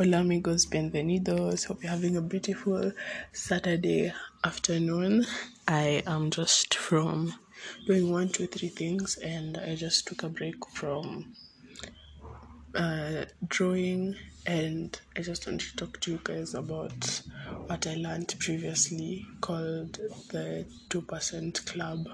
Hola 0.00 0.20
amigos, 0.20 0.66
bienvenidos. 0.66 1.66
Hope 1.66 1.82
you're 1.82 1.90
having 1.90 2.16
a 2.16 2.20
beautiful 2.20 2.92
Saturday 3.32 4.12
afternoon. 4.44 5.26
I 5.66 6.04
am 6.06 6.30
just 6.30 6.76
from 6.76 7.34
doing 7.84 8.08
one, 8.12 8.28
two, 8.28 8.46
three 8.46 8.68
things, 8.68 9.16
and 9.16 9.56
I 9.56 9.74
just 9.74 10.06
took 10.06 10.22
a 10.22 10.28
break 10.28 10.64
from 10.68 11.34
uh, 12.76 13.24
drawing, 13.48 14.14
and 14.46 14.96
I 15.16 15.22
just 15.22 15.48
want 15.48 15.62
to 15.62 15.74
talk 15.74 15.98
to 16.02 16.12
you 16.12 16.20
guys 16.22 16.54
about 16.54 17.20
what 17.66 17.84
I 17.84 17.96
learned 17.96 18.32
previously 18.38 19.26
called 19.40 19.98
the 20.30 20.64
2% 20.90 21.66
Club. 21.66 22.08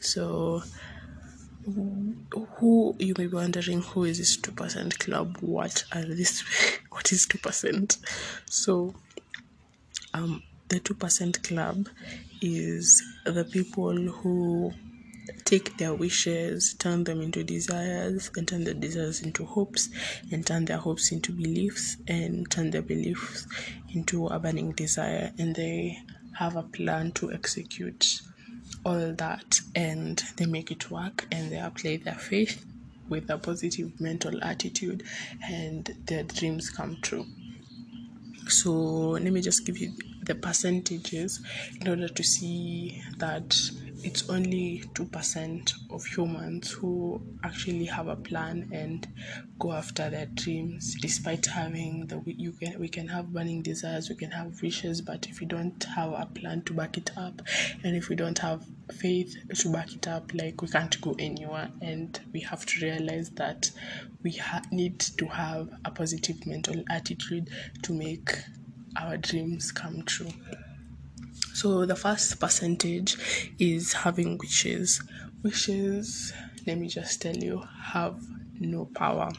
So, 0.00 0.64
who 1.64 2.94
you 2.98 3.14
may 3.16 3.26
be 3.26 3.34
wondering 3.34 3.80
who 3.82 4.04
is 4.04 4.18
this 4.18 4.36
2% 4.36 4.98
club? 4.98 5.38
What 5.40 5.84
are 5.92 6.04
this 6.04 6.42
what 6.90 7.12
is 7.12 7.26
2% 7.26 7.98
so 8.46 8.94
um 10.12 10.42
the 10.68 10.80
2% 10.80 11.42
club 11.46 11.88
is 12.40 13.02
the 13.24 13.44
people 13.44 13.94
who 13.94 14.72
take 15.44 15.76
their 15.78 15.94
wishes 15.94 16.74
turn 16.74 17.04
them 17.04 17.20
into 17.20 17.42
desires 17.44 18.30
and 18.36 18.46
turn 18.46 18.64
their 18.64 18.74
desires 18.74 19.22
into 19.22 19.44
hopes 19.44 19.88
and 20.30 20.46
turn 20.46 20.64
their 20.64 20.78
hopes 20.78 21.12
into 21.12 21.32
beliefs 21.32 21.96
and 22.08 22.50
turn 22.50 22.70
their 22.70 22.82
beliefs 22.82 23.46
into 23.94 24.26
a 24.28 24.38
burning 24.38 24.72
desire 24.72 25.32
and 25.38 25.54
they 25.54 25.98
have 26.32 26.56
a 26.56 26.62
plan 26.62 27.12
to 27.12 27.32
execute 27.32 28.20
all 28.84 29.12
that 29.12 29.60
and 29.74 30.22
they 30.36 30.46
make 30.46 30.70
it 30.70 30.90
work 30.90 31.26
and 31.32 31.50
they 31.50 31.58
apply 31.58 31.96
their 31.98 32.14
faith 32.14 32.64
with 33.08 33.28
a 33.30 33.38
positive 33.38 34.00
mental 34.00 34.42
attitude 34.42 35.02
and 35.48 35.94
their 36.06 36.22
dreams 36.22 36.70
come 36.70 36.98
true. 37.02 37.26
So 38.48 38.72
let 38.72 39.32
me 39.32 39.40
just 39.40 39.64
give 39.64 39.78
you 39.78 39.92
the 40.22 40.34
percentages 40.34 41.40
in 41.80 41.88
order 41.88 42.08
to 42.08 42.22
see 42.22 43.02
that 43.18 43.56
it's 44.04 44.28
only 44.28 44.82
2% 44.94 45.72
of 45.90 46.04
humans 46.04 46.70
who 46.72 47.20
actually 47.42 47.86
have 47.86 48.08
a 48.08 48.16
plan 48.16 48.68
and 48.72 49.08
go 49.58 49.72
after 49.72 50.10
their 50.10 50.26
dreams 50.26 50.94
despite 51.00 51.46
having 51.46 52.06
the 52.06 52.22
you 52.26 52.52
can 52.52 52.78
we 52.78 52.88
can 52.88 53.08
have 53.08 53.32
burning 53.32 53.62
desires 53.62 54.08
we 54.08 54.16
can 54.16 54.30
have 54.30 54.60
wishes 54.62 55.00
but 55.00 55.26
if 55.28 55.40
we 55.40 55.46
don't 55.46 55.84
have 55.84 56.12
a 56.12 56.26
plan 56.34 56.60
to 56.62 56.74
back 56.74 56.98
it 56.98 57.10
up 57.16 57.40
and 57.82 57.96
if 57.96 58.08
we 58.08 58.16
don't 58.16 58.38
have 58.38 58.64
faith 58.92 59.36
to 59.54 59.72
back 59.72 59.92
it 59.94 60.06
up 60.06 60.32
like 60.34 60.60
we 60.62 60.68
can't 60.68 61.00
go 61.00 61.14
anywhere. 61.18 61.70
And 61.80 62.18
we 62.32 62.40
have 62.40 62.66
to 62.66 62.84
realize 62.84 63.30
that 63.30 63.70
we 64.22 64.32
ha- 64.32 64.62
need 64.70 65.00
to 65.00 65.26
have 65.26 65.68
a 65.84 65.90
positive 65.90 66.46
mental 66.46 66.82
attitude 66.90 67.50
to 67.82 67.92
make 67.92 68.32
our 68.96 69.16
dreams 69.16 69.72
come 69.72 70.02
true 70.04 70.30
so 71.64 71.86
the 71.86 71.96
first 71.96 72.38
percentage 72.38 73.16
is 73.58 73.94
having 73.94 74.36
wishes. 74.36 75.02
Wishes, 75.42 76.30
let 76.66 76.76
me 76.76 76.86
just 76.88 77.22
tell 77.22 77.34
you, 77.34 77.62
have 77.84 78.20
no 78.60 78.84
power. 78.84 79.32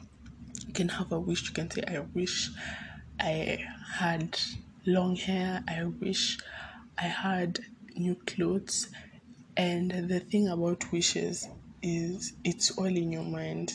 You 0.66 0.74
can 0.74 0.90
have 0.90 1.12
a 1.12 1.20
wish, 1.20 1.44
you 1.44 1.52
can 1.52 1.70
say, 1.70 1.84
I 1.88 2.00
wish 2.16 2.50
I 3.20 3.60
had 3.94 4.40
long 4.88 5.16
hair, 5.16 5.64
I 5.68 5.84
wish 5.84 6.40
I 6.98 7.04
had 7.04 7.60
new 7.96 8.16
clothes. 8.16 8.90
And 9.56 9.92
the 10.10 10.20
thing 10.20 10.48
about 10.48 10.92
wishes 10.92 11.48
is 11.84 12.34
it's 12.44 12.72
all 12.72 12.86
in 12.86 13.12
your 13.12 13.22
mind. 13.22 13.72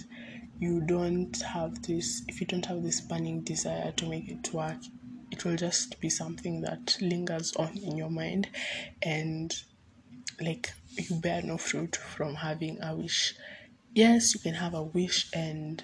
You 0.58 0.80
don't 0.80 1.40
have 1.42 1.80
this, 1.82 2.24
if 2.26 2.40
you 2.40 2.48
don't 2.48 2.66
have 2.66 2.82
this 2.82 3.00
burning 3.00 3.42
desire 3.42 3.92
to 3.92 4.08
make 4.08 4.28
it 4.28 4.52
work, 4.52 4.78
it 5.30 5.44
will 5.44 5.56
just 5.56 6.00
be 6.00 6.10
something 6.10 6.60
that 6.62 6.96
lingers 7.00 7.54
on 7.56 7.76
in 7.78 7.96
your 7.96 8.10
mind 8.10 8.48
and 9.02 9.54
like 10.40 10.72
you 10.96 11.16
bear 11.16 11.42
no 11.42 11.56
fruit 11.56 11.96
from 11.96 12.34
having 12.34 12.82
a 12.82 12.94
wish. 12.94 13.34
Yes 13.94 14.34
you 14.34 14.40
can 14.40 14.54
have 14.54 14.74
a 14.74 14.82
wish 14.82 15.28
and 15.32 15.82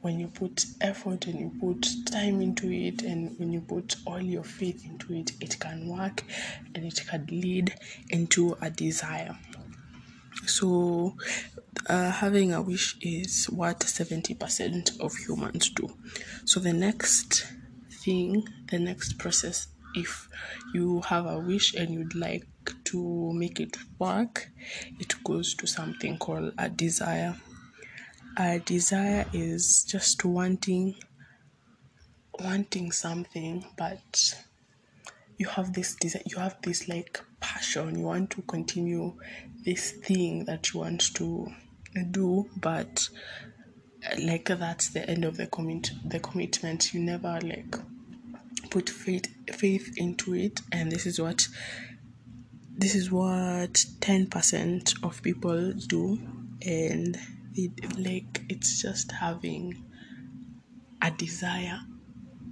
when 0.00 0.20
you 0.20 0.28
put 0.28 0.66
effort 0.82 1.26
and 1.26 1.40
you 1.40 1.52
put 1.60 1.88
time 2.06 2.40
into 2.40 2.70
it 2.70 3.02
and 3.02 3.38
when 3.38 3.52
you 3.52 3.60
put 3.60 3.96
all 4.06 4.20
your 4.20 4.44
faith 4.44 4.84
into 4.84 5.14
it 5.14 5.32
it 5.40 5.58
can 5.58 5.88
work 5.88 6.22
and 6.74 6.84
it 6.84 7.02
can 7.08 7.26
lead 7.30 7.74
into 8.10 8.56
a 8.60 8.70
desire. 8.70 9.36
So 10.46 11.16
uh, 11.88 12.10
having 12.10 12.52
a 12.52 12.60
wish 12.60 12.96
is 13.00 13.46
what 13.46 13.80
70% 13.80 15.00
of 15.00 15.14
humans 15.16 15.70
do. 15.70 15.88
So 16.44 16.60
the 16.60 16.72
next 16.72 17.46
thing, 18.04 18.46
the 18.70 18.78
next 18.78 19.18
process, 19.18 19.68
if 19.94 20.28
you 20.72 21.00
have 21.02 21.26
a 21.26 21.38
wish 21.38 21.74
and 21.74 21.90
you'd 21.90 22.14
like 22.14 22.46
to 22.84 23.32
make 23.32 23.60
it 23.60 23.76
work, 23.98 24.48
it 24.98 25.14
goes 25.24 25.54
to 25.54 25.66
something 25.66 26.18
called 26.18 26.52
a 26.58 26.68
desire. 26.68 27.36
A 28.36 28.58
desire 28.58 29.26
is 29.32 29.84
just 29.84 30.24
wanting 30.24 30.96
wanting 32.40 32.90
something 32.90 33.64
but 33.78 34.34
you 35.38 35.46
have 35.46 35.72
this 35.72 35.94
desire 35.94 36.22
you 36.26 36.36
have 36.38 36.60
this 36.62 36.88
like 36.88 37.20
passion. 37.38 37.96
You 37.98 38.06
want 38.06 38.30
to 38.30 38.42
continue 38.42 39.14
this 39.64 39.92
thing 39.92 40.44
that 40.46 40.72
you 40.72 40.80
want 40.80 41.14
to 41.14 41.46
do 42.10 42.50
but 42.60 43.08
like 44.18 44.46
that's 44.46 44.90
the 44.90 45.08
end 45.08 45.24
of 45.24 45.36
the 45.36 45.46
commit 45.46 45.92
the 46.04 46.18
commitment. 46.18 46.92
You 46.92 47.00
never 47.00 47.38
like 47.40 47.76
put 48.70 48.88
faith 48.88 49.26
faith 49.54 49.94
into 49.96 50.34
it 50.34 50.60
and 50.72 50.90
this 50.90 51.06
is 51.06 51.20
what 51.20 51.46
this 52.76 52.94
is 52.96 53.10
what 53.10 53.72
10% 53.72 55.04
of 55.04 55.22
people 55.22 55.72
do. 55.86 56.18
And 56.66 57.16
it 57.54 57.98
like 57.98 58.42
it's 58.48 58.82
just 58.82 59.12
having 59.12 59.84
a 61.00 61.10
desire 61.12 61.78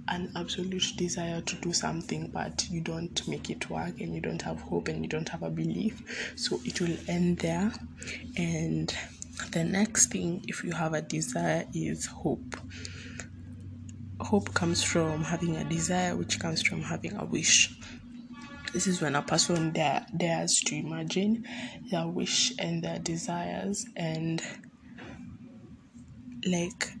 an 0.09 0.31
absolute 0.35 0.83
desire 0.97 1.39
to 1.41 1.55
do 1.55 1.71
something 1.71 2.27
but 2.27 2.67
you 2.69 2.81
don't 2.81 3.25
make 3.27 3.49
it 3.49 3.69
work 3.69 4.01
and 4.01 4.13
you 4.13 4.19
don't 4.19 4.41
have 4.41 4.59
hope 4.59 4.89
and 4.89 5.01
you 5.01 5.09
don't 5.09 5.29
have 5.29 5.43
a 5.43 5.49
belief. 5.49 6.33
So 6.35 6.59
it 6.65 6.79
will 6.81 6.97
end 7.07 7.39
there. 7.39 7.71
And 8.37 8.93
the 9.51 9.63
next 9.63 10.07
thing 10.07 10.43
if 10.47 10.63
you 10.63 10.71
have 10.71 10.93
a 10.93 11.01
desire 11.01 11.65
is 11.73 12.05
hope 12.05 12.57
hope 14.23 14.53
comes 14.53 14.83
from 14.83 15.23
having 15.23 15.55
a 15.55 15.63
desire, 15.63 16.15
which 16.15 16.39
comes 16.39 16.61
from 16.61 16.81
having 16.81 17.15
a 17.17 17.25
wish. 17.25 17.75
This 18.73 18.87
is 18.87 19.01
when 19.01 19.15
a 19.15 19.21
person 19.21 19.71
dare, 19.71 20.05
dares 20.15 20.59
to 20.61 20.75
imagine 20.75 21.45
their 21.91 22.07
wish 22.07 22.53
and 22.57 22.83
their 22.83 22.99
desires, 22.99 23.85
and 23.95 24.41
like 26.45 26.91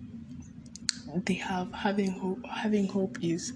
they 1.25 1.35
have 1.35 1.73
having 1.73 2.11
hope. 2.11 2.45
Having 2.47 2.87
hope 2.89 3.17
is 3.21 3.53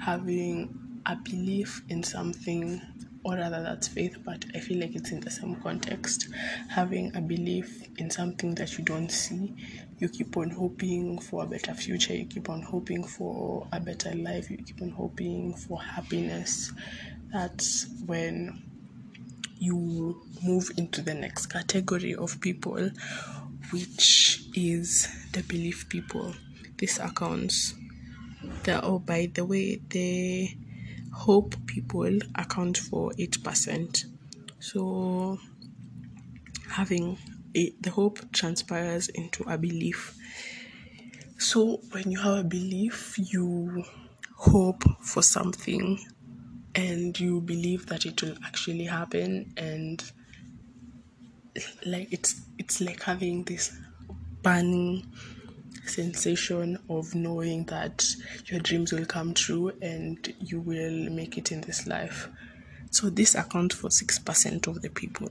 having 0.00 0.76
a 1.06 1.16
belief 1.16 1.82
in 1.88 2.02
something 2.02 2.80
or 3.22 3.34
rather 3.36 3.62
that's 3.62 3.88
faith 3.88 4.16
but 4.24 4.44
i 4.54 4.58
feel 4.58 4.80
like 4.80 4.94
it's 4.94 5.12
in 5.12 5.20
the 5.20 5.30
same 5.30 5.54
context. 5.56 6.28
Having 6.68 7.14
a 7.16 7.20
belief 7.20 7.88
in 7.98 8.10
something 8.10 8.54
that 8.54 8.78
you 8.78 8.84
don't 8.84 9.10
see 9.10 9.54
you 9.98 10.08
keep 10.08 10.36
on 10.36 10.50
hoping 10.50 11.18
for 11.18 11.44
a 11.44 11.46
better 11.46 11.74
future 11.74 12.14
you 12.14 12.26
keep 12.26 12.48
on 12.48 12.62
hoping 12.62 13.04
for 13.04 13.66
a 13.72 13.80
better 13.80 14.14
life 14.14 14.50
you 14.50 14.56
keep 14.58 14.80
on 14.80 14.90
hoping 14.90 15.54
for 15.54 15.80
happiness. 15.82 16.72
That's 17.32 17.86
when 18.06 18.62
you 19.58 20.22
move 20.42 20.70
into 20.78 21.02
the 21.02 21.14
next 21.14 21.46
category 21.46 22.14
of 22.14 22.40
people 22.40 22.90
which 23.70 24.42
is 24.54 25.08
the 25.32 25.42
belief 25.42 25.88
people. 25.88 26.34
This 26.78 26.98
accounts 26.98 27.74
the 28.64 28.82
oh 28.82 28.98
by 28.98 29.30
the 29.34 29.44
way 29.44 29.80
the 29.90 30.56
hope 31.12 31.54
people 31.66 32.18
account 32.36 32.78
for 32.78 33.10
8% 33.12 34.04
so 34.60 35.38
having 36.70 37.18
a, 37.56 37.72
the 37.80 37.90
hope 37.90 38.20
transpires 38.32 39.08
into 39.08 39.42
a 39.44 39.58
belief. 39.58 40.16
So 41.38 41.80
when 41.90 42.10
you 42.10 42.20
have 42.20 42.38
a 42.38 42.44
belief, 42.44 43.14
you 43.18 43.84
hope 44.36 44.84
for 45.00 45.22
something 45.22 45.98
and 46.74 47.18
you 47.18 47.40
believe 47.40 47.86
that 47.86 48.06
it 48.06 48.22
will 48.22 48.36
actually 48.44 48.84
happen 48.84 49.52
and 49.56 50.02
like 51.84 52.06
it's 52.12 52.42
it's 52.58 52.80
like 52.80 53.02
having 53.02 53.42
this 53.42 53.76
burning 54.42 55.04
sensation 55.86 56.78
of 56.88 57.14
knowing 57.14 57.64
that 57.64 58.06
your 58.46 58.60
dreams 58.60 58.92
will 58.92 59.06
come 59.06 59.34
true 59.34 59.72
and 59.82 60.34
you 60.40 60.60
will 60.60 61.10
make 61.10 61.36
it 61.38 61.52
in 61.52 61.60
this 61.62 61.86
life. 61.86 62.28
So 62.90 63.10
this 63.10 63.34
accounts 63.34 63.74
for 63.74 63.88
6% 63.88 64.66
of 64.66 64.82
the 64.82 64.90
people. 64.90 65.30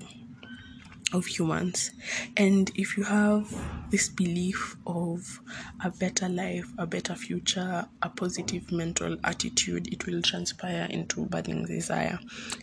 of 1.14 1.26
humans. 1.26 1.92
And 2.38 2.72
if 2.76 2.98
you 2.98 3.04
have 3.04 3.54
this 3.90 4.10
belief 4.10 4.78
of 4.86 5.42
a 5.84 5.90
better 5.90 6.30
life, 6.30 6.72
a 6.78 6.86
better 6.86 7.16
future, 7.16 7.88
a 8.02 8.10
positive 8.10 8.72
mental 8.72 9.18
attitude, 9.24 9.92
it 9.92 10.06
will 10.06 10.22
transpire 10.22 10.88
into 10.90 11.26
burning 11.26 11.66
desire. 11.66 12.20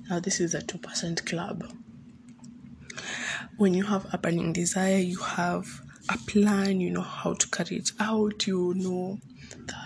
Now, 0.08 0.20
this 0.20 0.40
is 0.40 0.54
a 0.54 0.60
2% 0.60 1.26
club. 1.26 1.64
When 3.56 3.74
you 3.74 3.84
have 3.84 4.06
a 4.12 4.18
burning 4.18 4.52
desire, 4.52 4.98
you 4.98 5.18
have 5.18 5.82
plan, 6.16 6.80
you 6.80 6.90
know 6.90 7.02
how 7.02 7.34
to 7.34 7.48
carry 7.48 7.76
it 7.76 7.90
out, 8.00 8.46
you 8.46 8.74
know 8.74 9.18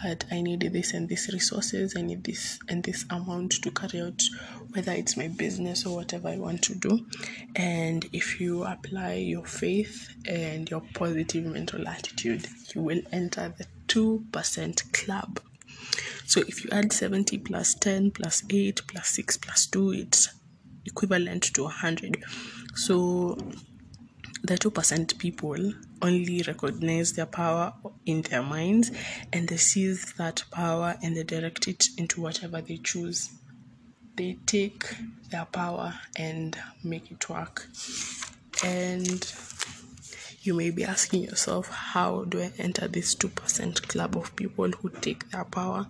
that 0.03 0.25
I 0.31 0.41
need 0.41 0.61
this 0.73 0.93
and 0.95 1.09
this 1.09 1.33
resources, 1.33 1.95
I 1.97 2.03
need 2.03 2.25
this 2.25 2.59
and 2.69 2.83
this 2.83 3.05
amount 3.11 3.63
to 3.63 3.71
carry 3.71 4.01
out 4.01 4.23
whether 4.73 4.93
it's 4.93 5.17
my 5.17 5.29
business 5.29 5.87
or 5.87 5.97
whatever 5.97 6.29
I 6.29 6.37
want 6.37 6.63
to 6.65 6.75
do. 6.75 7.07
And 7.57 8.09
if 8.13 8.41
you 8.41 8.65
apply 8.65 9.15
your 9.15 9.45
faith 9.45 10.15
and 10.27 10.71
your 10.71 10.83
positive 10.95 11.45
mental 11.45 11.87
attitude, 11.89 12.47
you 12.75 12.83
will 12.83 13.03
enter 13.13 13.53
the 13.57 13.67
2% 13.89 14.93
club. 14.93 15.41
So 16.27 16.41
if 16.47 16.65
you 16.65 16.71
add 16.71 16.93
70 16.93 17.39
plus 17.39 17.75
10 17.75 18.13
plus 18.13 18.45
8 18.49 18.83
plus 18.87 19.09
6 19.09 19.37
plus 19.39 19.67
2, 19.67 19.93
it's 19.93 20.29
equivalent 20.87 21.43
to 21.55 21.65
100. 21.65 22.23
So 22.75 23.37
the 24.43 24.57
2% 24.57 25.19
people 25.19 25.73
only 26.03 26.43
recognize 26.47 27.13
their 27.13 27.27
power 27.27 27.73
in 28.07 28.23
their 28.23 28.43
minds 28.43 28.91
and 29.33 29.49
they 29.49 29.57
seize 29.57 30.13
that 30.15 30.45
power 30.51 30.97
and 31.03 31.17
they 31.17 31.23
direct 31.23 31.69
it 31.69 31.89
into 31.97 32.21
whatever 32.21 32.61
they 32.61 32.79
choose. 32.79 33.31
They 34.17 34.39
take 34.47 34.85
their 35.31 35.47
power 35.47 35.95
and 36.17 36.59
make 36.83 37.11
it 37.11 37.29
work. 37.29 37.67
And 38.65 39.33
you 40.43 40.55
may 40.55 40.71
be 40.71 40.85
asking 40.85 41.25
yourself, 41.25 41.69
how 41.69 42.25
do 42.25 42.41
I 42.41 42.53
enter 42.59 42.89
this 42.89 43.15
2% 43.15 43.89
club 43.89 44.17
of 44.17 44.35
people 44.37 44.71
who 44.71 44.89
take 44.89 45.31
their 45.31 45.45
power 45.45 45.87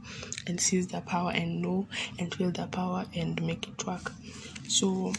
and 0.47 0.61
seize 0.61 0.89
their 0.89 1.01
power 1.01 1.31
and 1.31 1.63
know 1.63 1.87
and 2.19 2.35
feel 2.35 2.51
their 2.51 2.67
power 2.67 3.07
and 3.15 3.41
make 3.43 3.69
it 3.69 3.87
work? 3.87 4.13
So, 4.69 5.13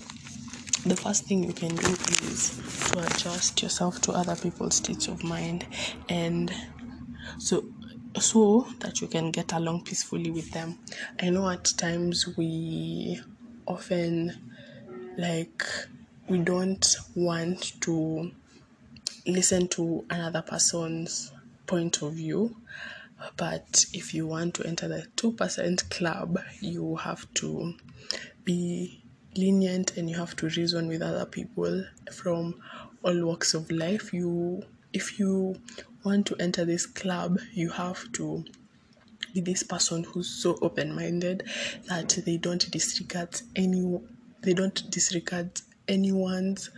the 0.85 0.95
first 0.95 1.25
thing 1.25 1.43
you 1.43 1.53
can 1.53 1.75
do 1.75 1.91
is 2.23 2.89
to 2.91 2.99
adjust 2.99 3.61
yourself 3.61 4.01
to 4.01 4.11
other 4.11 4.35
people's 4.35 4.75
states 4.75 5.07
of 5.07 5.23
mind 5.23 5.65
and 6.09 6.51
so 7.37 7.63
so 8.19 8.67
that 8.79 8.99
you 8.99 9.07
can 9.07 9.31
get 9.31 9.53
along 9.53 9.83
peacefully 9.83 10.31
with 10.31 10.51
them. 10.51 10.77
I 11.21 11.29
know 11.29 11.49
at 11.49 11.65
times 11.77 12.35
we 12.35 13.21
often 13.65 14.33
like 15.17 15.63
we 16.27 16.39
don't 16.39 16.95
want 17.15 17.79
to 17.81 18.31
listen 19.27 19.67
to 19.69 20.03
another 20.09 20.41
person's 20.41 21.31
point 21.67 22.01
of 22.01 22.13
view 22.13 22.55
but 23.37 23.85
if 23.93 24.13
you 24.13 24.25
want 24.25 24.55
to 24.55 24.65
enter 24.65 24.87
the 24.87 25.05
2% 25.15 25.89
club 25.89 26.39
you 26.59 26.95
have 26.95 27.31
to 27.35 27.75
be 28.43 29.00
lenient 29.35 29.97
and 29.97 30.09
you 30.09 30.15
have 30.17 30.35
to 30.35 30.47
reason 30.49 30.87
with 30.87 31.01
other 31.01 31.25
people 31.25 31.83
from 32.11 32.55
all 33.03 33.25
walks 33.25 33.53
of 33.53 33.69
life. 33.71 34.13
You 34.13 34.63
if 34.93 35.19
you 35.19 35.55
want 36.03 36.25
to 36.27 36.35
enter 36.39 36.65
this 36.65 36.85
club 36.85 37.39
you 37.53 37.69
have 37.69 38.11
to 38.13 38.43
be 39.33 39.41
this 39.41 39.63
person 39.63 40.03
who's 40.03 40.29
so 40.29 40.57
open-minded 40.61 41.43
that 41.87 42.19
they 42.25 42.37
don't 42.37 42.69
disregard 42.71 43.39
any 43.55 43.99
they 44.41 44.53
don't 44.53 44.89
disregard 44.89 45.61
anyone's 45.87 46.69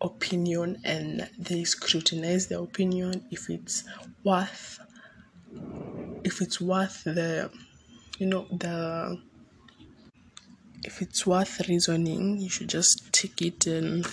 opinion 0.00 0.80
and 0.84 1.28
they 1.38 1.64
scrutinize 1.64 2.48
their 2.48 2.60
opinion. 2.60 3.24
If 3.30 3.48
it's 3.48 3.84
worth 4.24 4.80
if 6.24 6.40
it's 6.40 6.60
worth 6.60 7.04
the 7.04 7.50
you 8.18 8.26
know 8.26 8.46
the 8.50 9.20
if 10.84 11.02
it's 11.02 11.26
worth 11.26 11.68
reasoning, 11.68 12.38
you 12.38 12.48
should 12.48 12.68
just 12.68 13.12
take 13.12 13.40
it 13.42 13.66
and 13.66 14.06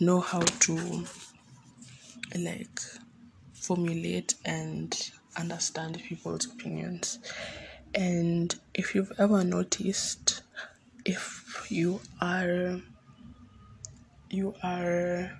know 0.00 0.20
how 0.20 0.40
to 0.40 1.04
like 2.38 2.80
formulate 3.54 4.34
and 4.44 5.10
understand 5.36 6.02
people's 6.02 6.46
opinions. 6.46 7.18
And 7.94 8.54
if 8.74 8.94
you've 8.94 9.12
ever 9.18 9.44
noticed, 9.44 10.42
if 11.04 11.66
you 11.68 12.00
are 12.20 12.80
you 14.30 14.54
are 14.62 15.38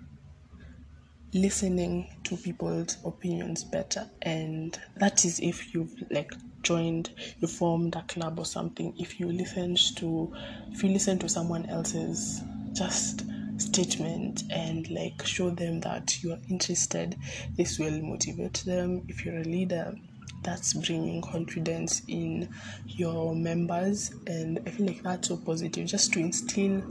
listening 1.34 2.08
to 2.25 2.37
people's 2.37 2.99
opinions 3.05 3.64
better. 3.64 4.08
And 4.23 4.79
that 4.96 5.25
is 5.25 5.40
if 5.40 5.75
you've 5.75 5.94
like 6.11 6.32
joined 6.62 7.11
you 7.40 7.49
formed 7.49 7.96
a 7.96 8.02
club 8.02 8.38
or 8.38 8.44
something. 8.44 8.94
If 8.99 9.19
you 9.19 9.32
listen 9.32 9.76
to 9.96 10.32
if 10.70 10.82
you 10.82 10.90
listen 10.90 11.19
to 11.20 11.29
someone 11.29 11.67
else's 11.67 12.43
just 12.73 13.25
statement 13.58 14.44
and 14.50 14.88
like 14.90 15.25
show 15.26 15.50
them 15.50 15.81
that 15.81 16.23
you 16.23 16.32
are 16.32 16.40
interested 16.49 17.17
this 17.56 17.79
will 17.79 18.00
motivate 18.02 18.62
them. 18.67 19.02
If 19.08 19.25
you're 19.25 19.38
a 19.38 19.44
leader 19.44 19.94
that's 20.43 20.75
bringing 20.75 21.23
confidence 21.23 22.02
in 22.08 22.49
your 22.87 23.34
members. 23.34 24.12
And 24.26 24.61
i 24.67 24.70
feel 24.70 24.87
like 24.87 25.02
that's 25.02 25.29
so 25.29 25.37
positive 25.37 25.87
just 25.87 26.12
to 26.14 26.20
instill 26.20 26.82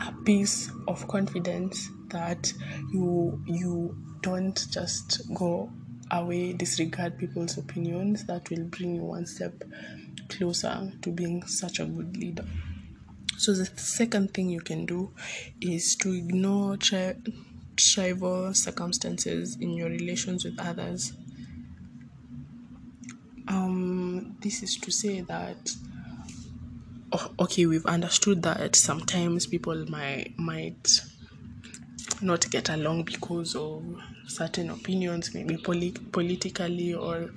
a 0.00 0.12
piece 0.24 0.70
of 0.86 1.06
confidence 1.08 1.90
that 2.08 2.52
you 2.92 3.42
you 3.46 3.96
don't 4.22 4.66
just 4.70 5.22
go 5.34 5.70
away 6.10 6.52
disregard 6.52 7.18
people's 7.18 7.58
opinions. 7.58 8.24
That 8.26 8.48
will 8.50 8.64
bring 8.64 8.96
you 8.96 9.02
one 9.02 9.26
step 9.26 9.64
closer 10.28 10.92
to 11.02 11.10
being 11.10 11.44
such 11.46 11.80
a 11.80 11.84
good 11.84 12.16
leader. 12.16 12.44
So 13.36 13.52
the 13.52 13.66
second 13.66 14.34
thing 14.34 14.50
you 14.50 14.60
can 14.60 14.84
do 14.86 15.12
is 15.60 15.94
to 15.96 16.12
ignore 16.12 16.76
tri- 16.76 17.16
trivial 17.76 18.52
circumstances 18.52 19.56
in 19.60 19.70
your 19.74 19.88
relations 19.88 20.44
with 20.44 20.58
others. 20.58 21.12
Um 23.46 24.36
this 24.40 24.62
is 24.62 24.76
to 24.78 24.90
say 24.90 25.20
that 25.22 25.72
okay 27.38 27.66
we've 27.66 27.86
understood 27.86 28.42
that 28.42 28.76
sometimes 28.76 29.46
people 29.46 29.86
might 29.88 30.34
might 30.38 31.00
not 32.20 32.50
get 32.50 32.68
along 32.68 33.04
because 33.04 33.54
of 33.54 33.82
certain 34.26 34.70
opinions, 34.70 35.34
maybe 35.34 35.56
polit- 35.56 36.12
politically 36.12 36.94
or 36.94 37.30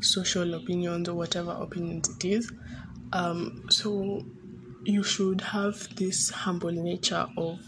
social 0.00 0.54
opinions 0.54 1.08
or 1.08 1.14
whatever 1.14 1.52
opinions 1.52 2.08
it 2.08 2.24
is. 2.24 2.52
Um, 3.12 3.66
so 3.70 4.24
you 4.84 5.02
should 5.02 5.40
have 5.40 5.94
this 5.96 6.30
humble 6.30 6.72
nature 6.72 7.26
of 7.36 7.58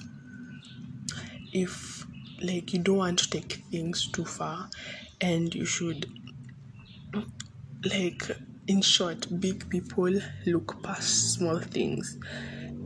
if 1.52 2.04
like 2.42 2.72
you 2.72 2.80
don't 2.80 2.96
want 2.96 3.18
to 3.20 3.30
take 3.30 3.52
things 3.70 4.10
too 4.10 4.24
far 4.24 4.68
and 5.20 5.54
you 5.54 5.64
should 5.64 6.06
like 7.84 8.22
in 8.66 8.80
short 8.80 9.26
big 9.40 9.68
people 9.68 10.10
look 10.46 10.82
past 10.82 11.34
small 11.34 11.58
things. 11.60 12.18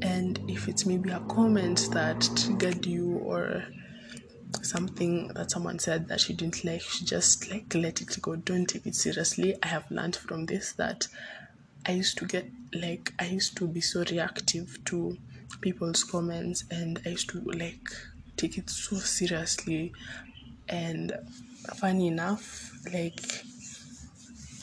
And 0.03 0.39
if 0.49 0.69
it's 0.69 0.87
maybe 0.87 1.11
a 1.11 1.21
comment 1.21 1.89
that 1.93 2.29
triggered 2.37 2.87
you 2.87 3.19
or 3.19 3.65
something 4.63 5.29
that 5.29 5.51
someone 5.51 5.79
said 5.79 6.09
that 6.09 6.21
she 6.21 6.33
didn't 6.33 6.65
like 6.65 6.81
she 6.81 7.05
just 7.05 7.51
like 7.51 7.75
let 7.75 8.01
it 8.01 8.17
go. 8.21 8.37
Don't 8.37 8.67
take 8.67 8.87
it 8.87 8.95
seriously. 8.95 9.57
I 9.63 9.69
have 9.69 9.91
learned 9.91 10.17
from 10.17 10.47
this 10.47 10.73
that 10.73 11.07
i 11.87 11.93
used 11.93 12.19
to 12.19 12.27
get 12.27 12.45
like 12.75 13.13
i 13.19 13.25
used 13.27 13.57
to 13.57 13.67
be 13.67 13.81
so 13.81 14.05
reactive 14.11 14.79
to 14.85 15.17
people's 15.61 16.03
comments 16.03 16.65
and 16.71 17.01
i 17.07 17.11
used 17.11 17.31
to 17.31 17.41
like 17.41 17.89
take 18.37 18.59
it 18.59 18.71
so 18.71 18.97
seriously. 18.97 19.93
And 20.69 21.13
funny 21.77 22.09
enough 22.09 22.73
like 22.93 23.21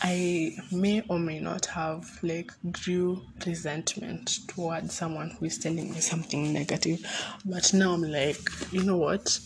I 0.08 0.56
may 0.72 1.02
or 1.10 1.18
may 1.18 1.40
not 1.40 1.66
have 1.66 2.20
like 2.22 2.52
grew 2.72 3.24
resentment 3.44 4.48
towards 4.48 4.94
someone 4.94 5.32
who 5.32 5.46
is 5.46 5.58
telling 5.58 5.92
me 5.92 6.00
something 6.00 6.54
negative, 6.54 7.04
but 7.44 7.74
now 7.74 7.94
I'm 7.94 8.04
like, 8.04 8.38
you 8.72 8.84
know 8.84 8.98
what? 8.98 9.40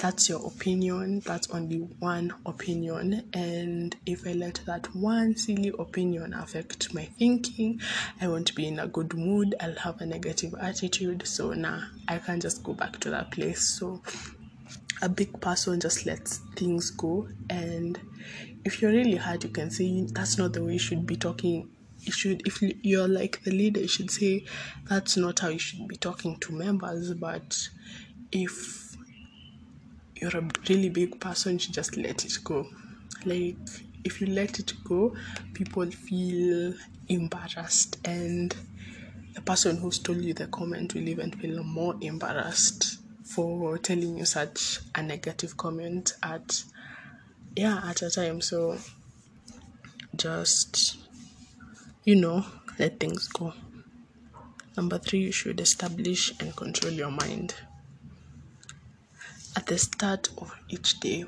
That's 0.00 0.26
your 0.30 0.46
opinion. 0.46 1.20
That's 1.20 1.50
only 1.50 1.80
one 1.98 2.32
opinion, 2.46 3.28
and 3.34 3.94
if 4.06 4.26
I 4.26 4.32
let 4.32 4.62
that 4.64 4.86
one 4.96 5.36
silly 5.36 5.70
opinion 5.78 6.32
affect 6.32 6.94
my 6.94 7.04
thinking, 7.04 7.82
I 8.22 8.28
won't 8.28 8.54
be 8.54 8.68
in 8.68 8.78
a 8.78 8.86
good 8.86 9.12
mood. 9.12 9.54
I'll 9.60 9.74
have 9.74 10.00
a 10.00 10.06
negative 10.06 10.54
attitude. 10.58 11.26
So 11.26 11.52
now 11.52 11.76
nah, 11.76 11.84
I 12.08 12.16
can't 12.16 12.40
just 12.40 12.64
go 12.64 12.72
back 12.72 13.00
to 13.00 13.10
that 13.10 13.32
place. 13.32 13.60
So 13.60 14.00
a 15.02 15.08
big 15.08 15.40
person 15.40 15.80
just 15.80 16.06
lets 16.06 16.38
things 16.56 16.90
go. 16.90 17.28
And 17.48 17.98
if 18.64 18.80
you're 18.82 18.90
really 18.90 19.16
hard 19.16 19.42
you 19.44 19.50
can 19.50 19.70
say 19.70 20.02
that's 20.12 20.38
not 20.38 20.52
the 20.52 20.62
way 20.62 20.74
you 20.74 20.78
should 20.78 21.06
be 21.06 21.16
talking. 21.16 21.70
You 22.00 22.12
should 22.12 22.46
if 22.46 22.62
you're 22.62 23.08
like 23.08 23.42
the 23.44 23.50
leader 23.50 23.80
you 23.80 23.88
should 23.88 24.10
say 24.10 24.44
that's 24.88 25.16
not 25.16 25.40
how 25.40 25.48
you 25.48 25.58
should 25.58 25.86
be 25.88 25.96
talking 25.96 26.36
to 26.40 26.52
members. 26.52 27.12
But 27.14 27.68
if 28.32 28.96
you're 30.16 30.36
a 30.36 30.48
really 30.68 30.90
big 30.90 31.18
person, 31.20 31.54
you 31.54 31.58
should 31.58 31.74
just 31.74 31.96
let 31.96 32.24
it 32.24 32.38
go. 32.44 32.66
Like 33.24 33.56
if 34.04 34.20
you 34.20 34.28
let 34.28 34.58
it 34.58 34.72
go, 34.84 35.14
people 35.54 35.90
feel 35.90 36.74
embarrassed. 37.08 37.98
And 38.06 38.54
the 39.34 39.40
person 39.42 39.76
who 39.76 39.90
stole 39.90 40.16
you 40.16 40.34
the 40.34 40.46
comment 40.48 40.94
will 40.94 41.08
even 41.08 41.30
feel 41.32 41.62
more 41.62 41.96
embarrassed 42.00 42.99
for 43.34 43.78
telling 43.78 44.18
you 44.18 44.24
such 44.24 44.80
a 44.94 45.02
negative 45.02 45.56
comment 45.56 46.14
at 46.22 46.62
yeah 47.56 47.80
at 47.84 48.02
a 48.02 48.10
time. 48.10 48.40
So 48.40 48.78
just 50.16 50.98
you 52.04 52.16
know 52.16 52.44
let 52.78 52.98
things 53.00 53.28
go. 53.28 53.52
Number 54.76 54.98
three 54.98 55.20
you 55.20 55.32
should 55.32 55.60
establish 55.60 56.32
and 56.40 56.54
control 56.56 56.92
your 56.92 57.10
mind. 57.10 57.54
At 59.56 59.66
the 59.66 59.78
start 59.78 60.28
of 60.38 60.54
each 60.68 61.00
day 61.00 61.24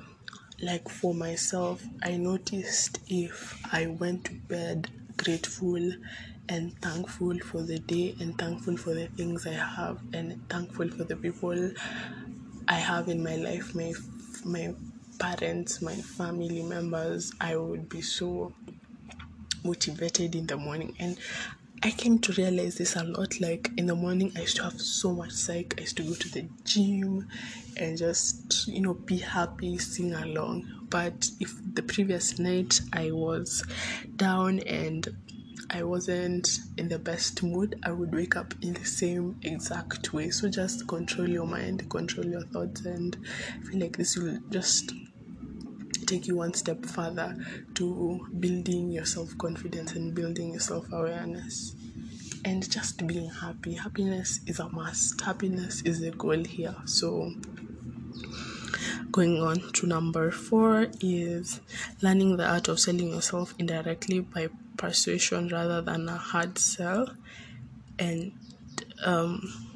like 0.62 0.88
for 0.88 1.12
myself 1.12 1.82
i 2.04 2.16
noticed 2.16 3.00
if 3.08 3.60
i 3.72 3.84
went 3.86 4.24
to 4.24 4.32
bed 4.32 4.88
grateful 5.16 5.90
and 6.48 6.76
thankful 6.80 7.38
for 7.38 7.62
the 7.62 7.78
day 7.78 8.14
and 8.20 8.36
thankful 8.38 8.76
for 8.76 8.94
the 8.94 9.06
things 9.08 9.46
I 9.46 9.52
have 9.52 9.98
and 10.12 10.48
thankful 10.48 10.88
for 10.88 11.04
the 11.04 11.16
people 11.16 11.70
I 12.68 12.74
have 12.74 13.08
in 13.08 13.22
my 13.22 13.36
life, 13.36 13.74
my 13.74 13.92
my 14.44 14.74
parents, 15.18 15.80
my 15.82 15.94
family 15.94 16.62
members. 16.62 17.32
I 17.40 17.56
would 17.56 17.88
be 17.88 18.00
so 18.02 18.52
motivated 19.64 20.34
in 20.34 20.46
the 20.46 20.56
morning 20.56 20.96
and 20.98 21.16
I 21.84 21.90
came 21.90 22.20
to 22.20 22.32
realize 22.34 22.76
this 22.76 22.94
a 22.94 23.02
lot. 23.02 23.40
Like 23.40 23.70
in 23.76 23.86
the 23.86 23.96
morning, 23.96 24.32
I 24.36 24.42
used 24.42 24.56
to 24.56 24.62
have 24.62 24.80
so 24.80 25.12
much 25.12 25.32
psych. 25.32 25.74
I 25.78 25.80
used 25.80 25.96
to 25.96 26.04
go 26.04 26.14
to 26.14 26.28
the 26.28 26.48
gym 26.64 27.28
and 27.76 27.98
just, 27.98 28.68
you 28.68 28.80
know, 28.80 28.94
be 28.94 29.18
happy, 29.18 29.78
sing 29.78 30.14
along. 30.14 30.86
But 30.90 31.28
if 31.40 31.52
the 31.74 31.82
previous 31.82 32.38
night 32.38 32.80
I 32.92 33.10
was 33.10 33.64
down 34.14 34.60
and 34.60 35.08
I 35.74 35.82
wasn't 35.84 36.58
in 36.76 36.88
the 36.88 36.98
best 36.98 37.42
mood, 37.42 37.78
I 37.82 37.92
would 37.92 38.14
wake 38.14 38.36
up 38.36 38.52
in 38.60 38.74
the 38.74 38.84
same 38.84 39.38
exact 39.42 40.12
way. 40.12 40.28
So 40.28 40.50
just 40.50 40.86
control 40.86 41.26
your 41.26 41.46
mind, 41.46 41.88
control 41.88 42.26
your 42.26 42.42
thoughts, 42.42 42.84
and 42.84 43.16
I 43.58 43.66
feel 43.66 43.80
like 43.80 43.96
this 43.96 44.16
will 44.18 44.38
just 44.50 44.92
take 46.06 46.26
you 46.26 46.36
one 46.36 46.52
step 46.52 46.84
further 46.84 47.34
to 47.74 48.28
building 48.38 48.90
your 48.90 49.06
self 49.06 49.36
confidence 49.38 49.92
and 49.92 50.14
building 50.14 50.50
your 50.50 50.60
self 50.60 50.86
awareness. 50.92 51.74
And 52.44 52.68
just 52.68 53.06
being 53.06 53.30
happy. 53.30 53.74
Happiness 53.74 54.40
is 54.46 54.58
a 54.58 54.68
must. 54.68 55.20
Happiness 55.20 55.80
is 55.82 56.00
the 56.00 56.10
goal 56.10 56.44
here. 56.44 56.74
So, 56.86 57.32
going 59.12 59.40
on 59.40 59.72
to 59.74 59.86
number 59.86 60.32
four 60.32 60.88
is 61.00 61.60
learning 62.02 62.36
the 62.36 62.46
art 62.46 62.68
of 62.68 62.80
selling 62.80 63.10
yourself 63.10 63.54
indirectly 63.58 64.20
by 64.20 64.48
persuasion 64.76 65.48
rather 65.48 65.80
than 65.82 66.08
a 66.08 66.16
hard 66.16 66.58
sell. 66.58 67.08
And 67.98 68.32
um, 69.04 69.72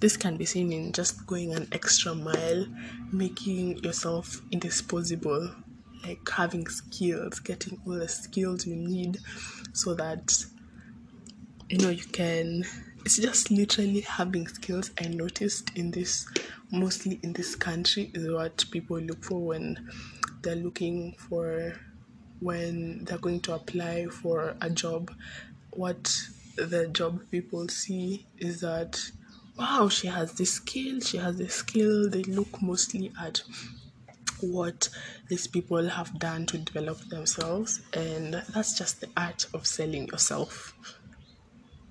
this 0.00 0.16
can 0.16 0.36
be 0.36 0.44
seen 0.44 0.72
in 0.72 0.92
just 0.92 1.26
going 1.26 1.54
an 1.54 1.68
extra 1.72 2.14
mile, 2.14 2.66
making 3.12 3.78
yourself 3.78 4.40
indisposable, 4.52 5.50
like 6.04 6.28
having 6.28 6.66
skills, 6.68 7.40
getting 7.40 7.80
all 7.86 7.94
the 7.98 8.08
skills 8.08 8.66
you 8.66 8.76
need 8.76 9.18
so 9.72 9.94
that 9.94 10.44
you 11.68 11.78
know 11.78 11.90
you 11.90 12.04
can. 12.04 12.64
It's 13.04 13.16
just 13.16 13.50
literally 13.50 14.00
having 14.02 14.46
skills. 14.48 14.90
I 15.02 15.08
noticed 15.08 15.70
in 15.76 15.90
this, 15.90 16.26
mostly 16.70 17.18
in 17.22 17.32
this 17.32 17.56
country, 17.56 18.10
is 18.12 18.30
what 18.30 18.64
people 18.70 18.98
look 18.98 19.24
for 19.24 19.40
when 19.40 19.88
they're 20.42 20.56
looking 20.56 21.14
for 21.18 21.74
when 22.40 23.04
they're 23.04 23.18
going 23.18 23.40
to 23.40 23.54
apply 23.54 24.06
for 24.06 24.54
a 24.60 24.70
job, 24.70 25.12
what 25.70 26.16
the 26.56 26.88
job 26.88 27.20
people 27.30 27.68
see 27.68 28.26
is 28.38 28.60
that 28.60 29.10
wow, 29.58 29.88
she 29.88 30.06
has 30.06 30.34
this 30.34 30.52
skill, 30.52 31.00
she 31.00 31.16
has 31.16 31.36
this 31.36 31.54
skill. 31.54 32.08
They 32.08 32.22
look 32.22 32.62
mostly 32.62 33.12
at 33.20 33.42
what 34.40 34.88
these 35.28 35.48
people 35.48 35.88
have 35.88 36.16
done 36.18 36.46
to 36.46 36.58
develop 36.58 37.00
themselves, 37.08 37.80
and 37.92 38.34
that's 38.54 38.78
just 38.78 39.00
the 39.00 39.08
art 39.16 39.46
of 39.52 39.66
selling 39.66 40.06
yourself. 40.06 40.74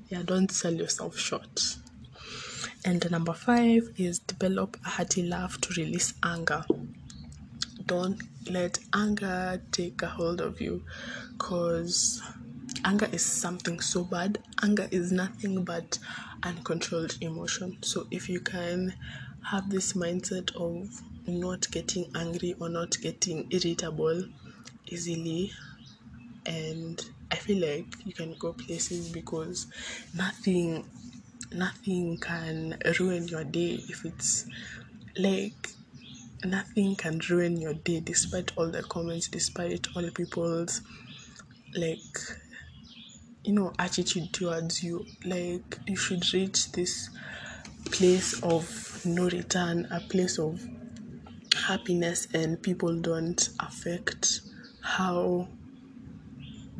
Yeah, 0.08 0.24
don't 0.24 0.50
sell 0.50 0.74
yourself 0.74 1.18
short. 1.18 1.76
And 2.86 3.10
number 3.12 3.34
five 3.34 3.92
is 3.98 4.20
develop 4.20 4.78
a 4.86 4.90
hearty 4.90 5.24
laugh 5.24 5.60
to 5.62 5.74
release 5.82 6.14
anger 6.24 6.64
don't 7.88 8.22
let 8.50 8.80
anger 8.94 9.62
take 9.72 10.02
a 10.02 10.08
hold 10.08 10.42
of 10.42 10.62
you 10.62 10.84
because 11.32 12.22
anger 12.86 13.08
is 13.12 13.26
something 13.26 13.80
so 13.80 14.04
bad. 14.04 14.40
Anger 14.62 14.88
is 14.92 15.12
nothing 15.12 15.64
but 15.64 15.98
uncontrolled 16.44 17.18
emotion. 17.22 17.78
So 17.82 18.08
if 18.12 18.30
you 18.30 18.40
can 18.40 18.94
have 19.50 19.70
this 19.70 19.94
mindset 19.94 20.56
of 20.56 21.02
not 21.28 21.70
getting 21.72 22.12
angry 22.16 22.56
or 22.60 22.70
not 22.70 22.98
getting 23.02 23.48
irritable 23.50 24.24
easily 24.86 25.52
and 26.46 27.02
i 27.32 27.36
feel 27.36 27.60
like 27.68 27.86
you 28.06 28.14
can 28.14 28.34
go 28.40 28.54
places 28.54 29.10
because 29.10 29.68
nothing 30.16 30.86
nothing 31.52 32.18
can 32.18 32.78
ruin 33.00 33.28
your 33.28 33.44
day 33.44 33.80
if 33.90 34.06
it's 34.06 34.46
like 35.18 35.77
nothing 36.44 36.96
can 36.96 37.20
ruin 37.30 37.58
your 37.58 37.74
day 37.74 38.00
despite 38.00 38.52
all 38.58 38.70
the 38.70 38.84
comments 38.84 39.28
despite 39.28 39.88
all 39.96 40.02
the 40.02 40.12
people's 40.12 40.82
like 41.76 42.00
you 43.48 43.54
know 43.54 43.72
attitude 43.80 44.32
towards 44.34 44.84
you. 44.84 45.06
Like 45.26 45.80
you 45.88 45.96
should 45.96 46.34
reach 46.34 46.72
this 46.74 47.10
place 47.86 48.42
of 48.44 49.06
no 49.06 49.30
return 49.30 49.88
a 49.90 50.02
place 50.02 50.38
of 50.38 50.62
happiness 51.56 52.28
and 52.34 52.62
people 52.62 53.00
don't 53.00 53.50
affect 53.62 54.42
how 54.82 55.48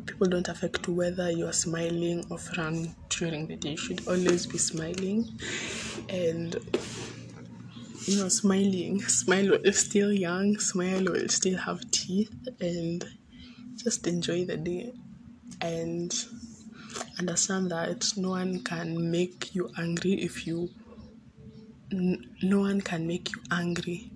people 0.04 0.26
don't 0.26 0.48
affect 0.48 0.86
whether 0.88 1.30
you're 1.30 1.52
smiling 1.52 2.24
or 2.30 2.36
frown 2.36 2.94
during 3.08 3.46
the 3.46 3.56
day. 3.56 3.70
You 3.70 3.76
should 3.78 4.06
always 4.06 4.46
be 4.46 4.58
smiling 4.58 5.26
and 6.10 6.56
you 8.08 8.22
know, 8.22 8.28
smiling. 8.28 9.02
Smile 9.20 9.50
while 9.50 9.72
still 9.72 10.12
young, 10.12 10.58
smile 10.58 11.04
while 11.04 11.28
still 11.28 11.58
have 11.58 11.90
teeth, 11.90 12.32
and 12.58 13.04
just 13.76 14.06
enjoy 14.06 14.46
the 14.46 14.56
day. 14.56 14.92
And 15.60 16.14
understand 17.18 17.70
that 17.70 18.10
no 18.16 18.30
one 18.30 18.60
can 18.60 19.10
make 19.10 19.54
you 19.54 19.70
angry 19.76 20.14
if 20.14 20.46
you. 20.46 20.70
N- 21.92 22.34
no 22.42 22.60
one 22.60 22.80
can 22.80 23.06
make 23.06 23.30
you 23.30 23.42
angry. 23.50 24.10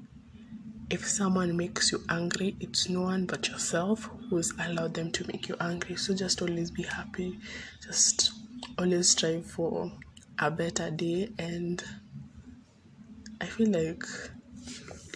If 0.89 1.07
someone 1.07 1.55
makes 1.57 1.93
you 1.93 2.03
angry, 2.09 2.57
it's 2.61 2.89
no 2.89 3.03
one 3.03 3.27
but 3.27 3.49
yourself 3.49 4.09
who's 4.31 4.53
allowed 4.59 4.95
them 4.95 5.11
to 5.13 5.27
make 5.27 5.49
you 5.49 5.57
angry. 5.61 5.97
So 5.97 6.15
just 6.15 6.41
always 6.41 6.71
be 6.71 6.83
happy. 6.83 7.39
Just 7.83 8.33
always 8.79 9.11
strive 9.11 9.47
for 9.47 9.93
a 10.39 10.51
better 10.51 10.91
day 10.91 11.31
and 11.39 11.83
I 13.43 13.47
feel 13.47 13.71
like 13.71 14.05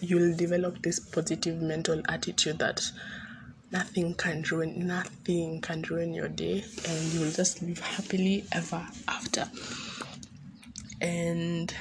you'll 0.02 0.36
develop 0.36 0.82
this 0.82 0.98
positive 0.98 1.62
mental 1.62 2.02
attitude 2.08 2.58
that 2.58 2.82
nothing 3.70 4.14
can 4.14 4.42
ruin 4.50 4.84
nothing 4.84 5.60
can 5.60 5.82
ruin 5.82 6.12
your 6.12 6.26
day 6.28 6.64
and 6.88 7.02
you 7.12 7.20
will 7.20 7.30
just 7.30 7.62
live 7.62 7.78
happily 7.78 8.44
ever 8.50 8.84
after. 9.06 9.48
And 11.00 11.72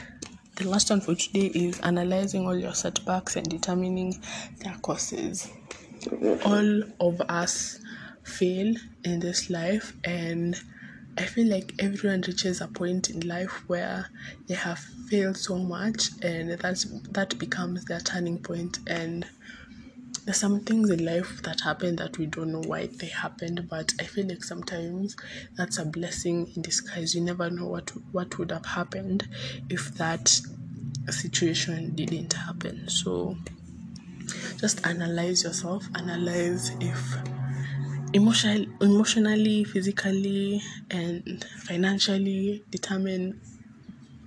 the 0.57 0.69
last 0.69 0.91
one 0.91 1.01
for 1.01 1.15
today 1.15 1.47
is 1.47 1.79
analyzing 1.79 2.45
all 2.45 2.55
your 2.57 2.75
setbacks 2.75 3.35
and 3.37 3.49
determining 3.49 4.21
their 4.59 4.75
causes. 4.83 5.49
All 6.45 6.83
of 6.99 7.21
us 7.21 7.79
fail 8.21 8.75
in 9.03 9.19
this 9.19 9.49
life 9.49 9.93
and 10.03 10.55
I 11.17 11.23
feel 11.23 11.47
like 11.47 11.73
everyone 11.79 12.21
reaches 12.27 12.59
a 12.61 12.67
point 12.67 13.09
in 13.09 13.21
life 13.27 13.63
where 13.67 14.09
they 14.47 14.55
have 14.55 14.79
failed 15.09 15.37
so 15.37 15.57
much 15.57 16.09
and 16.21 16.51
that's 16.51 16.83
that 17.11 17.37
becomes 17.39 17.85
their 17.85 18.01
turning 18.01 18.37
point. 18.39 18.79
And 18.87 19.25
there's 20.25 20.37
some 20.37 20.59
things 20.61 20.89
in 20.89 21.05
life 21.05 21.41
that 21.43 21.61
happen 21.61 21.95
that 21.97 22.17
we 22.17 22.25
don't 22.25 22.51
know 22.51 22.61
why 22.65 22.87
they 22.87 23.05
happened 23.07 23.67
but 23.69 23.93
i 23.99 24.03
feel 24.03 24.27
like 24.27 24.43
sometimes 24.43 25.15
that's 25.55 25.77
a 25.77 25.85
blessing 25.85 26.51
in 26.55 26.61
disguise. 26.63 27.13
You 27.15 27.21
never 27.21 27.49
know 27.49 27.67
what 27.67 27.91
what 28.11 28.37
would 28.39 28.51
have 28.51 28.65
happened 28.65 29.27
if 29.69 29.93
that 29.95 30.41
situation 31.09 31.93
didn't 31.95 32.33
happen. 32.33 32.89
So 32.89 33.37
just 34.57 34.85
analyze 34.85 35.43
yourself 35.43 35.85
analyze 35.95 36.71
if 36.79 37.17
emotional, 38.13 38.65
emotionally, 38.81 39.63
physically, 39.63 40.61
and 40.91 41.43
financially 41.63 42.63
determine 42.69 43.41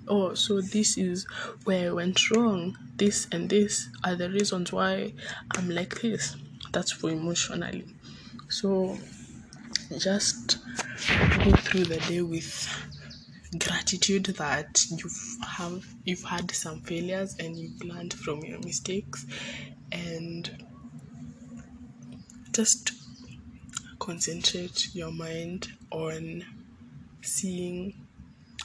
oh 0.08 0.32
so 0.34 0.60
this 0.60 0.96
is 0.96 1.26
where 1.64 1.90
i 1.90 1.92
went 1.92 2.30
wrong. 2.30 2.76
This 2.96 3.28
and 3.30 3.48
this 3.48 3.88
are 4.04 4.16
the 4.16 4.30
reasons 4.30 4.72
why 4.72 5.12
i'm 5.56 5.70
like 5.70 6.00
this. 6.00 6.36
That's 6.72 6.92
for 6.92 7.10
emotionally. 7.10 7.84
So 8.48 8.96
just 9.98 10.58
go 11.44 11.52
through 11.52 11.84
the 11.84 12.00
day 12.08 12.22
with 12.22 12.68
gratitude 13.58 14.26
that 14.26 14.78
you've 14.90 15.36
have 15.46 15.86
you've 16.04 16.24
had 16.24 16.50
some 16.50 16.80
failures 16.82 17.36
and 17.38 17.56
you've 17.56 17.82
learned 17.82 18.12
from 18.14 18.40
your 18.40 18.58
mistakes. 18.60 19.24
And 19.92 20.64
just 22.52 22.92
concentrate 24.08 24.94
your 24.94 25.12
mind 25.12 25.68
on 25.90 26.42
seeing 27.20 27.92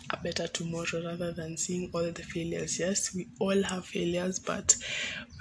a 0.09 0.15
better 0.15 0.47
tomorrow 0.47 1.03
rather 1.05 1.33
than 1.33 1.57
seeing 1.57 1.89
all 1.93 2.09
the 2.09 2.23
failures. 2.23 2.79
Yes, 2.79 3.13
we 3.13 3.27
all 3.39 3.61
have 3.63 3.83
failures, 3.83 4.39
but 4.39 4.73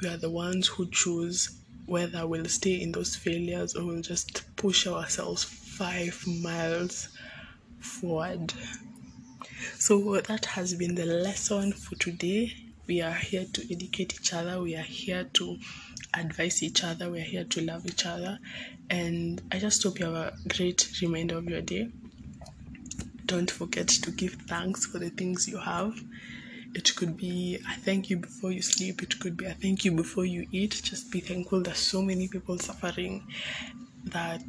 we 0.03 0.09
are 0.09 0.17
the 0.17 0.29
ones 0.29 0.67
who 0.67 0.91
choose 0.91 1.57
whether 1.87 2.27
we'll 2.27 2.47
stay 2.47 2.83
in 2.83 2.91
those 2.91 3.15
failures 3.15 3.77
or 3.77 3.87
we'll 3.87 4.03
just 4.03 4.43
push 4.57 4.89
ourselves 4.89 5.45
five 5.45 6.21
miles 6.27 7.09
forward. 7.79 8.53
So 9.77 10.21
that 10.21 10.47
has 10.47 10.75
been 10.75 10.97
the 10.97 11.07
lesson 11.07 11.73
for 11.75 11.95
today. 11.95 12.53
We 12.87 13.01
are 13.01 13.15
here 13.15 13.47
to 13.53 13.73
educate 13.73 14.15
each 14.15 14.33
other, 14.33 14.61
we 14.61 14.75
are 14.77 14.83
here 14.83 15.25
to 15.35 15.59
advise 16.15 16.63
each 16.63 16.83
other, 16.83 17.11
we 17.11 17.21
are 17.21 17.25
here 17.25 17.45
to 17.45 17.61
love 17.63 17.87
each 17.87 18.05
other. 18.07 18.39
And 18.91 19.41
I 19.53 19.59
just 19.59 19.83
hope 19.83 19.99
you 20.01 20.07
have 20.07 20.15
a 20.15 20.35
great 20.49 20.91
remainder 21.01 21.39
of 21.39 21.49
your 21.49 21.63
day. 21.63 21.89
Don't 23.27 23.51
forget 23.51 23.89
to 23.89 24.11
give 24.11 24.33
thanks 24.49 24.87
for 24.87 24.99
the 24.99 25.11
things 25.11 25.49
you 25.49 25.59
have. 25.59 25.99
It 26.75 26.95
could 26.97 27.17
be 27.17 27.57
a 27.57 27.75
thank 27.81 28.11
you 28.11 28.17
before 28.17 28.51
you 28.51 28.63
sleep, 28.63 29.03
it 29.03 29.19
could 29.21 29.37
be 29.37 29.45
a 29.45 29.55
thank 29.55 29.85
you 29.85 29.93
before 29.93 30.25
you 30.25 30.47
eat. 30.53 30.81
Just 30.83 31.11
be 31.11 31.21
thankful 31.21 31.63
there's 31.63 31.79
so 31.79 32.03
many 32.03 32.29
people 32.29 32.59
suffering 32.59 33.27
that 34.05 34.43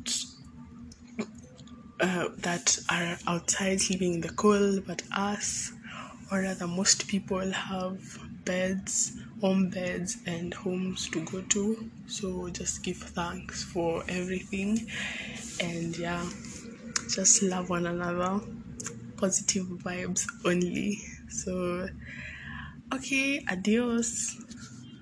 uh, 1.99 2.29
that 2.37 2.77
are 2.89 3.17
outside 3.27 3.79
living 3.89 4.15
in 4.15 4.21
the 4.21 4.29
cold, 4.29 4.85
but 4.85 5.01
us, 5.15 5.71
or 6.31 6.41
rather, 6.41 6.67
most 6.67 7.07
people 7.07 7.51
have 7.51 8.19
beds, 8.45 9.17
home 9.41 9.69
beds, 9.69 10.17
and 10.25 10.53
homes 10.53 11.09
to 11.09 11.23
go 11.25 11.41
to. 11.41 11.89
So 12.07 12.49
just 12.49 12.83
give 12.83 12.97
thanks 12.97 13.63
for 13.63 14.03
everything, 14.07 14.87
and 15.59 15.97
yeah, 15.97 16.25
just 17.09 17.43
love 17.43 17.69
one 17.69 17.85
another. 17.87 18.39
Positive 19.17 19.65
vibes 19.65 20.25
only. 20.45 20.99
So, 21.29 21.87
okay, 22.93 23.43
adios. 23.49 24.42